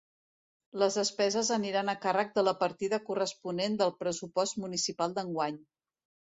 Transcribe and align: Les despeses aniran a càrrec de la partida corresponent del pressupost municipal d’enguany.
Les 0.83 0.95
despeses 0.99 1.51
aniran 1.57 1.91
a 1.93 1.95
càrrec 2.07 2.33
de 2.39 2.45
la 2.47 2.55
partida 2.65 3.01
corresponent 3.11 3.79
del 3.85 3.95
pressupost 4.03 4.61
municipal 4.67 5.19
d’enguany. 5.21 5.65